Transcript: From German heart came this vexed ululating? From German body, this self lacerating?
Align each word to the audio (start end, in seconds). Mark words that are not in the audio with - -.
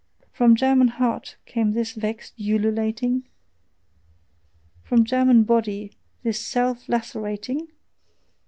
From 0.31 0.55
German 0.55 0.87
heart 0.87 1.37
came 1.45 1.73
this 1.73 1.91
vexed 1.91 2.33
ululating? 2.39 3.27
From 4.81 5.03
German 5.03 5.43
body, 5.43 5.91
this 6.23 6.39
self 6.43 6.89
lacerating? 6.89 7.67